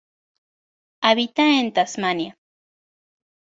[1.03, 2.35] Habita en Tasmania.